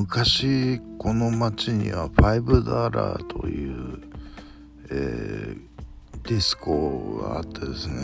[0.00, 4.00] 昔この町にはファイブダラーという、
[4.90, 5.60] えー、
[6.26, 7.94] ディスコがあってですね、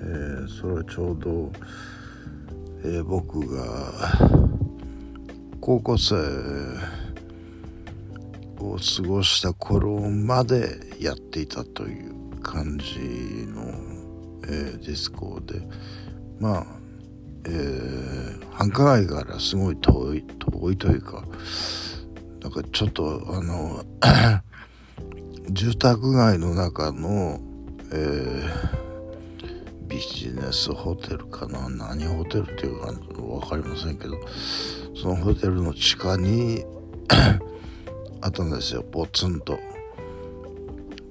[0.00, 1.52] えー、それはちょうど、
[2.82, 3.62] えー、僕が
[5.60, 6.16] 高校生
[8.58, 12.98] を過ごした頃までやっていたという感じ
[13.46, 13.62] の、
[14.48, 15.62] えー、ディスコで
[16.40, 16.83] まあ
[17.46, 21.24] えー、繁華街からすごい遠い遠いというか
[22.40, 23.84] なんかちょっとあの
[25.50, 27.38] 住宅街の中の、
[27.92, 31.68] えー、ビジネスホテルかな？
[31.68, 34.16] 何ホテルっていうか分かりませんけど
[34.96, 36.64] そのホテルの地下に
[38.22, 39.58] あったんですよポツンと、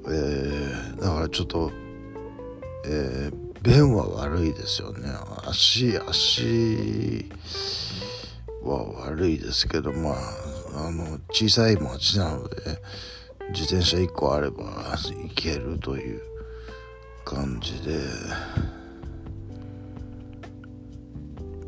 [0.07, 1.71] えー、だからちょっと、
[2.85, 5.09] えー、便は悪いですよね。
[5.47, 7.29] 足足
[8.61, 12.55] は悪いですけどまああの小さい町なので
[13.51, 16.21] 自転車1個あれば行けるという
[17.23, 17.99] 感じで。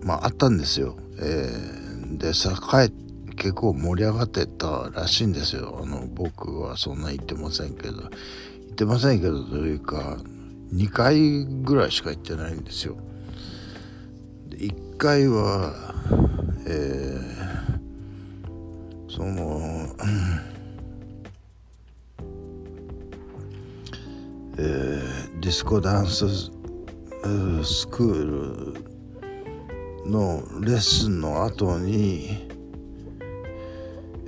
[0.03, 2.91] まああったんですよ、えー、で栄
[3.37, 5.79] 結構盛り上がってたらしいんですよ。
[5.81, 7.97] あの僕はそんな言ってませんけど。
[8.01, 10.17] 言ってませんけどというか
[10.73, 12.97] 2回ぐらいしか行ってないんですよ。
[14.49, 15.73] で1回は、
[16.67, 19.95] えー、その、
[24.57, 26.51] えー、ディスコダンス
[27.63, 32.47] スクールのレッスンの後に、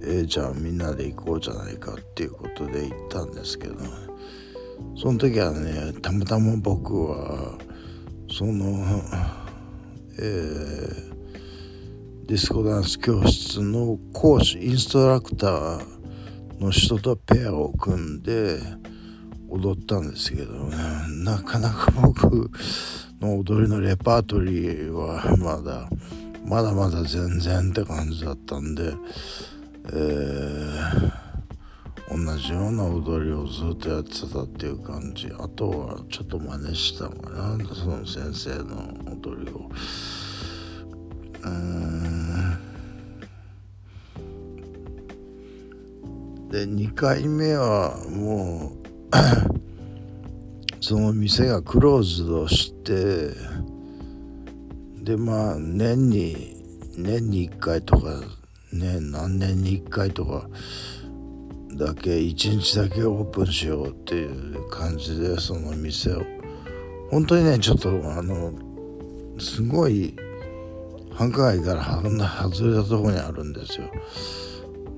[0.02, 3.76] えー、じゃあみんなで行こうじゃないかっていうことで行ったんですけど、
[4.96, 7.58] その時はねたまたま僕は
[8.30, 8.84] その
[10.20, 18.60] えー、ディスコダンス教室の講師インストラクターの人とペアを組んで
[19.48, 20.76] 踊ったんですけどね。
[21.24, 22.50] なかなか僕
[23.22, 25.88] の踊りのレパートリーはまだ
[26.44, 28.94] まだまだ全然って感じだったんで
[29.86, 31.17] えー
[32.10, 35.28] 同じような踊りをずっとやってたっていう感じ。
[35.38, 39.70] あとはちょっと真似したのかなその先生の踊りを。
[41.44, 42.58] うん。
[46.50, 48.88] で2回目はもう
[50.80, 53.32] その店がクローズドして
[55.04, 56.56] でまあ年に
[56.98, 58.22] 年に1回とか
[58.72, 60.50] ね何年に1回とか
[61.78, 66.24] だけ1日だけオープンしようっていう感じでその店を。
[67.10, 68.52] 本当にねちょっとあの
[69.40, 70.16] すごい
[71.14, 73.90] 繁華街から外れたとこにあるんですよ。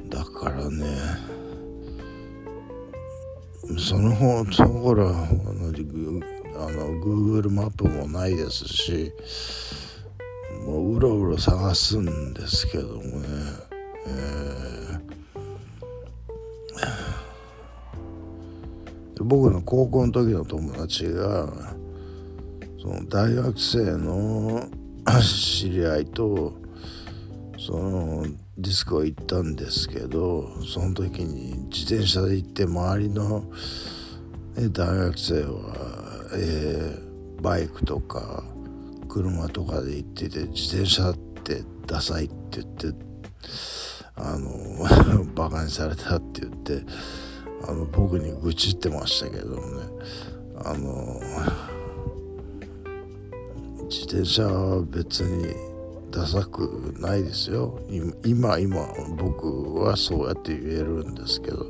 [0.09, 0.87] だからね
[3.77, 5.67] その方その頃はあの
[6.65, 9.13] あの Google マップもないですし
[10.65, 13.27] もううろうろ探すんですけどもね、
[19.29, 21.53] 僕の高校の時の友達が
[22.81, 24.67] その大学生の
[25.21, 26.57] 知り合いと
[27.59, 28.23] その
[28.57, 33.43] ディスコ行ったんですけどその時に自転車で行って周りの、
[34.71, 38.43] 大学生は、えー、バイクとか
[39.07, 42.87] 車とかで行ってて自転車ってダサいって言って
[44.15, 46.83] あの バカにされたって言って
[47.67, 49.61] あの僕に愚痴ってましたけどもね。
[50.61, 51.21] あの
[53.89, 55.55] 自転車は別に
[56.11, 57.79] ダサくないですよ。
[58.25, 58.87] 今今
[59.17, 61.65] 僕はそうやって言えるんですけど。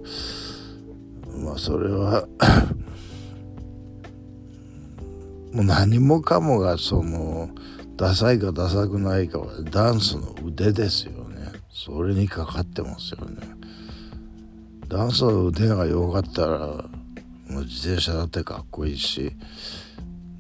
[1.44, 2.28] まあそれは
[5.54, 7.50] もう何もかもがその
[7.96, 11.52] ダサいかダサくないかはダンスの腕ですよね。
[11.72, 13.38] それにかかってますよね。
[14.90, 19.32] ダンスの腕が良かったらもう自転車だってかっこいいし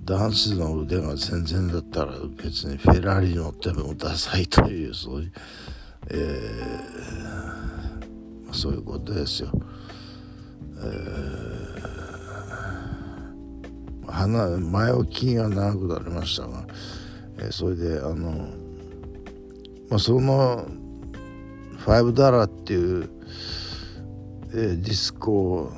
[0.04, 5.32] ダンスの腕が全然だったら別にフェラーリ乗ってもダサいというそういう、
[6.10, 9.52] えー、そういうことですよ。
[10.78, 16.66] えー、鼻前置きが長くなりましたが、
[17.38, 18.32] えー、それであの、
[19.92, 20.66] まあ、その
[21.86, 23.10] 5ダラっていう
[24.52, 25.72] えー、ディスコ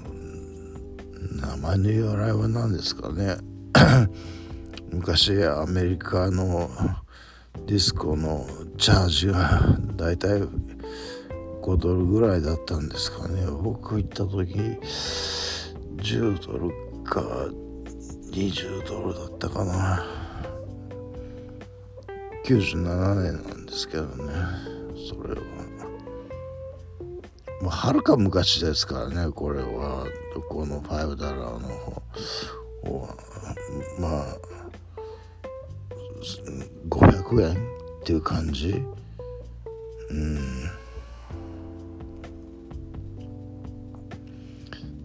[1.42, 3.36] 名前の由来は何ですかね？
[4.94, 6.70] 昔アメリカの
[7.68, 8.46] ディスコの
[8.78, 10.42] チャージがだいたい
[11.62, 13.46] 5ドルぐらいだったんですかね。
[13.62, 14.54] 僕行った時
[15.98, 17.22] 10ドルか
[18.32, 20.06] 20ドルだったかな。
[22.46, 24.34] 97年なんですけどね。
[25.10, 25.71] それは。
[27.62, 30.08] まあはるか昔ですからねこれは
[30.50, 32.02] この5ダラーの方。
[34.00, 34.38] まあ
[36.90, 37.54] 500円っ
[38.04, 38.84] ていう感じ？
[40.10, 40.72] うん。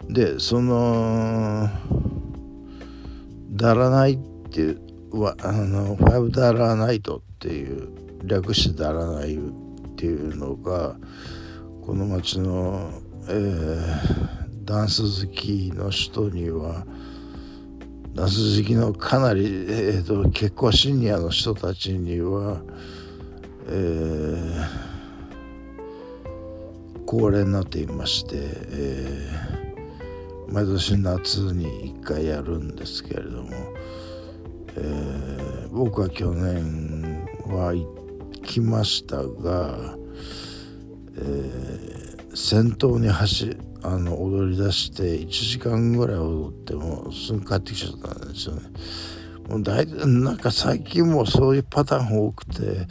[0.08, 1.68] でその
[3.50, 4.18] ダラナイっ
[4.50, 4.80] ていう
[5.20, 7.88] はあの5ダラーナイトっていう
[8.22, 9.38] 略してダラナイっ
[9.96, 10.96] ていうのが
[11.86, 12.90] この町の、
[13.28, 16.84] えー、ダンス好きの人には
[18.12, 22.60] ダンス好きのかなり、えーと、結構シニアの人たちには、
[23.68, 33.50] えー、恒例になっていまして、えー、毎年夏に1回やるんですけれども、
[34.76, 37.86] えー、僕は去年は行
[38.42, 39.96] きましたが、
[41.18, 48.62] えー、先頭に走あの踊り出して1時間ぐらい踊ってもすぐ帰ってきちゃったんですよね。
[49.48, 52.86] もう大体なんか最近もそういうパターン多くて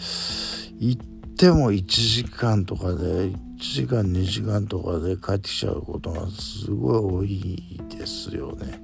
[0.79, 8.79] 行っても1時間とかで1時間2時間とかで帰ってきちゃうことがすごい多いですよね。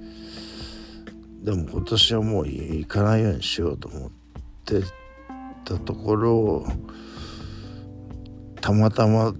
[1.42, 4.10] でも今年はもう行かないようにしようと思っ
[4.64, 4.82] て
[5.64, 6.66] たところ
[8.62, 9.34] たまたま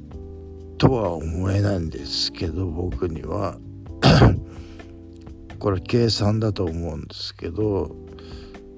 [0.78, 3.56] とは思えないんですけど僕には
[5.60, 7.94] これ計算だと思うんですけど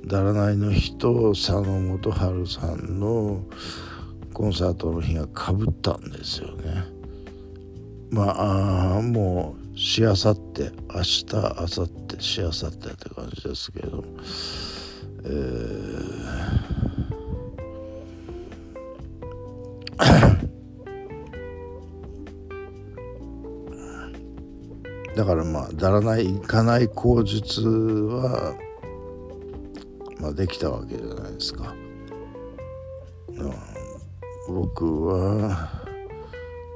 [0.06, 3.46] だらないの日と佐野元春さんの
[4.34, 6.84] コンサートの日がかぶったんですよね。
[8.10, 11.86] まあもうしあさって明日明後
[12.18, 14.04] 日しあさってって感じですけど
[15.24, 16.83] えー
[25.16, 28.54] だからまあだらないいかない口実は、
[30.20, 31.74] まあ、できたわけじゃないですか。
[33.28, 33.74] うん
[34.46, 35.84] 僕は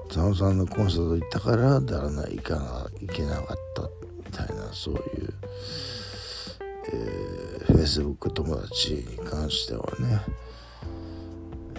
[0.09, 3.83] 佐野さんのコンサート行ったからだらない行かないけなかった
[4.25, 5.03] みたいなそういう、
[6.93, 10.23] えー、フェイスブック友達に関してはね、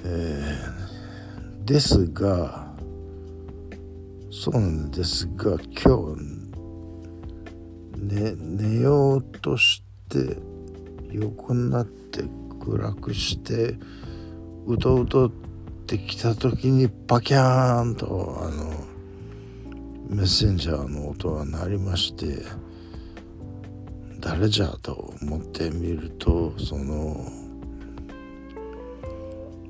[0.03, 2.71] えー、ですが
[4.31, 6.38] そうなんですが今日
[8.09, 10.37] ね、寝ようとして
[11.11, 12.23] 横になって
[12.59, 13.75] 暗くして
[14.65, 15.31] うとうとっ
[15.85, 18.71] てきた時にパキャーンとあの
[20.09, 22.43] メッセンジャーの音が鳴りまして
[24.19, 27.15] 誰じゃと思ってみるとその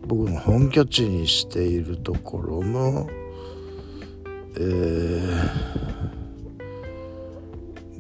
[0.07, 3.09] 僕の本拠地にしているところの
[4.56, 6.19] えー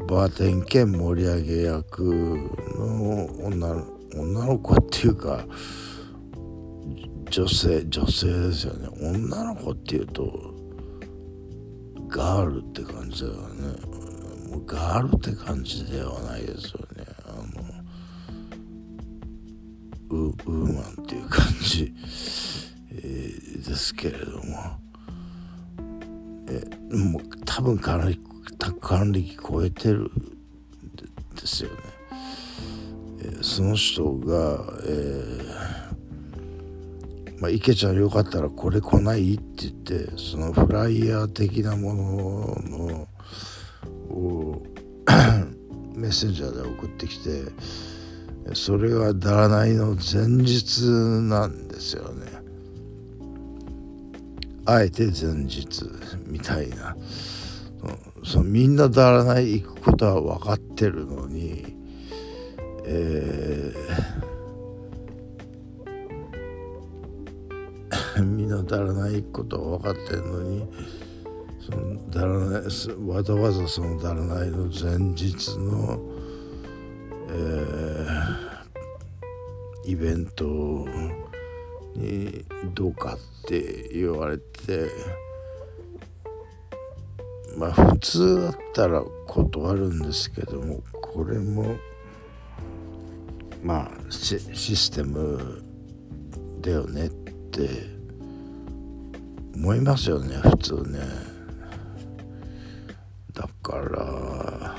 [0.09, 3.85] バーテン兼盛り上げ役の女の
[4.15, 5.45] 女の子っていうか
[7.29, 8.89] 女性女性ですよね。
[8.99, 10.55] 女の子っていうと
[12.07, 13.67] ガールって感じだよね。
[14.49, 17.05] もうガールって感じではないですよね。
[17.25, 17.69] あの
[20.09, 21.93] ウーマンっていう感じ、
[22.93, 24.89] えー、ですけれども。
[26.49, 26.63] え
[26.95, 28.19] もう多分かなり
[28.79, 30.11] 還暦超えてる
[31.39, 31.75] ですよね。
[33.21, 39.35] えー、その人が、えー、まあ、池ちゃんよかったらこれ来ない？
[39.35, 42.03] って言ってそのフライヤー的なもの
[42.63, 43.07] の
[44.09, 44.63] を
[45.95, 47.43] メッセンジャーで送ってきて
[48.53, 52.27] それがだらないの前日なんですよね。
[54.65, 55.67] あえて前日
[56.27, 56.95] みたいな。
[58.23, 61.75] そのみんなだらない行くことは分かってるのに、
[62.85, 70.67] えー、 みんなだらない行くことは分かってるのに
[71.59, 72.61] そのだらない
[73.07, 75.99] わざわざそのだらないの前日の、
[77.29, 80.45] えー、イベント
[81.95, 85.28] にどうかって言われて。
[87.59, 91.75] まあ普通だったら断るんですけどもこれも
[93.61, 95.61] まあシステム
[96.61, 97.69] だよねって
[99.55, 100.99] 思いますよね普通ね。
[103.33, 104.75] だから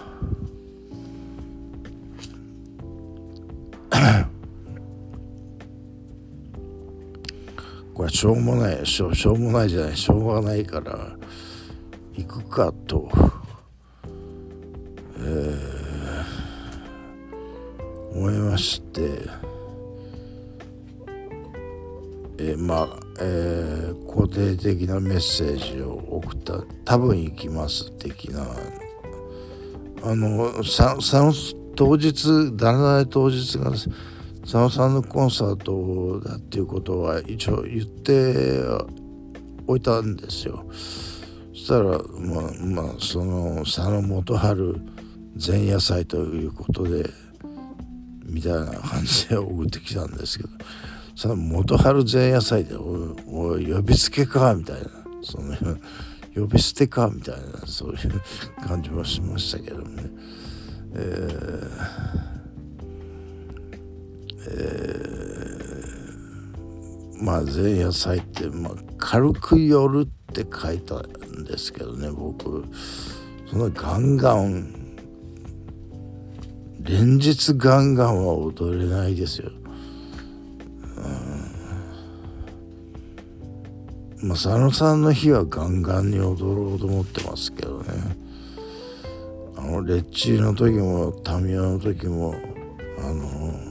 [7.92, 11.19] これしょうもないしょしょうもないじゃないしょうがないから
[12.30, 13.08] くかと、
[15.18, 19.50] えー、思いまして。
[22.42, 22.88] えー、まあ、
[23.20, 26.62] えー、肯定的なメッセージを送った。
[26.86, 28.46] 多分行きます的な。
[30.02, 31.30] あのささ
[31.76, 38.62] 当日だらない当日が佐野さんのコンサートだっていうことは一応言って
[39.66, 40.64] おいたんですよ。
[41.60, 44.80] したらまあまあその佐野元春
[45.36, 47.08] 前夜祭ということで
[48.24, 50.50] みたいな感じで送ってきたんですけど
[51.14, 54.88] その元春前夜祭でおい呼びつけかみたいな
[55.22, 55.54] その
[56.34, 58.22] 呼び捨てかみたいなそういう
[58.66, 60.04] 感じもしましたけどね。
[60.94, 62.30] えー
[64.42, 65.29] えー、
[67.20, 72.64] まあ前夜祭って、まあ、軽く夜って書いたんですけどね僕
[73.50, 74.80] そのガンガン
[76.80, 79.50] 連日ガンガンは踊れないですよ。
[84.22, 87.86] うん、まあ佐野さんの日はガンガンに踊ろうと思ってますけどね。
[89.56, 92.34] あのレッチリの時もタミヤの時も
[92.98, 93.69] あの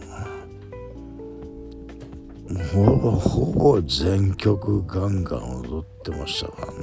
[2.74, 6.74] ほぼほぼ全曲ガンガン踊ってましたからね。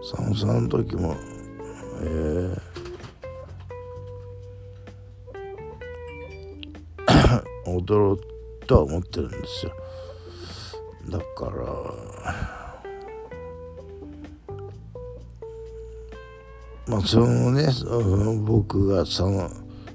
[0.00, 1.14] 佐野さんの時も
[2.00, 8.20] えー、 踊ろう
[8.66, 9.72] とは思ってるんですよ。
[11.08, 11.62] だから
[16.88, 17.68] まあそのね
[18.44, 19.48] 僕がその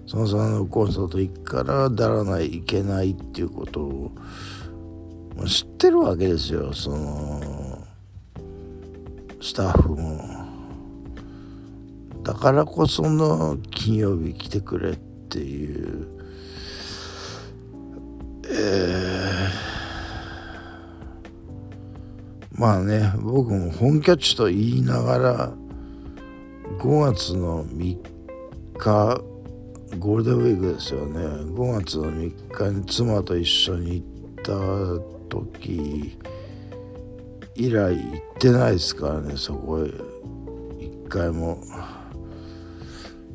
[0.07, 4.11] そのさんのコンサート行くからだらないいけないっていうことを
[5.45, 6.71] 知ってるわけですよ。
[6.73, 7.85] その
[9.41, 10.47] スタッフも。
[12.23, 16.07] だからこその金曜日来てくれっていう。
[18.49, 25.51] えー、まあね僕も本拠地と言いながら
[26.79, 27.97] 5月の3
[28.77, 29.21] 日
[29.95, 31.19] ゴールデンウィークですよね。
[31.19, 34.51] 5月の3日に妻と一緒に行った
[35.29, 36.17] 時
[37.55, 39.89] 以来行ってないですからねそこへ。
[40.79, 41.61] 一回も。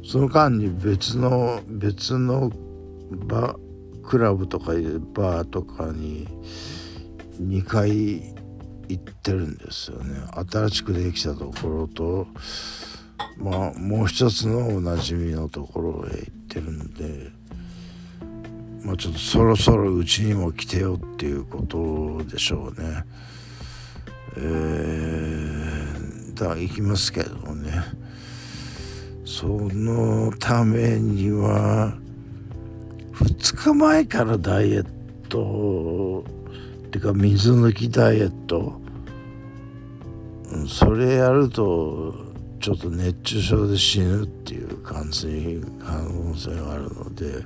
[0.04, 2.50] その間に別の別の
[3.10, 3.56] バ
[4.04, 4.72] クラブとか
[5.14, 6.28] バーとかに
[7.40, 8.34] 2回
[8.88, 10.20] 行ってるんですよね。
[10.50, 12.26] 新しくできたところと
[13.38, 17.30] まあもう一つのおなじみのところへ行っててるんで
[18.84, 23.04] まあちょっとそろそろうちにも来てよっていうことでしょうね。
[24.36, 27.72] えー、だから行きますけどね。
[29.24, 31.94] そのためには
[33.14, 34.86] 2日前からダイエッ
[35.28, 36.24] ト
[36.86, 38.80] っていうか水抜きダイエット
[40.68, 42.31] それやると
[42.62, 47.44] ちょっと熱中症で死ぬっていう感染可能性があるので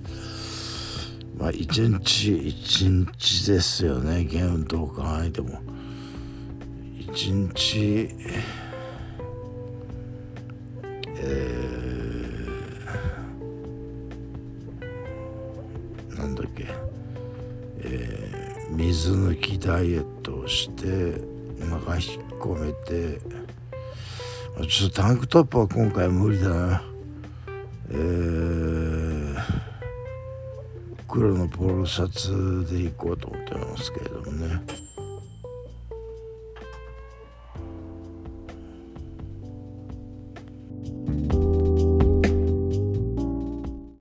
[1.39, 4.25] まあ一日一日ですよね。
[4.25, 5.59] ゲームどう考えても。
[6.99, 8.11] 一日
[11.19, 16.67] えー、なんだっけ、
[17.79, 21.23] えー、水抜きダイエットをして
[21.63, 23.46] お腹引っ込めて
[24.65, 26.83] ちょっとタンクトップは今回無理だな。
[27.91, 29.37] えー、
[31.07, 34.86] 黒のポロシャツで行こうと思ってますけれどもね。